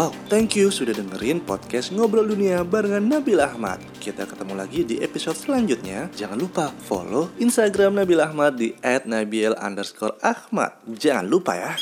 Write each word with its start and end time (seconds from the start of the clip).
Wow, 0.00 0.16
thank 0.32 0.56
you 0.56 0.72
sudah 0.72 0.96
dengerin 0.96 1.44
podcast 1.44 1.92
Ngobrol 1.92 2.24
Dunia 2.24 2.64
barengan 2.64 3.04
Nabil 3.04 3.36
Ahmad. 3.36 3.84
Kita 4.00 4.24
ketemu 4.24 4.56
lagi 4.56 4.80
di 4.80 4.96
episode 4.96 5.36
selanjutnya. 5.36 6.08
Jangan 6.16 6.40
lupa 6.40 6.72
follow 6.88 7.28
Instagram 7.36 8.00
Nabil 8.00 8.16
Ahmad 8.16 8.56
di 8.56 8.72
@nabil_ahmad. 8.80 10.72
Jangan 10.88 11.26
lupa 11.28 11.52
ya. 11.52 11.76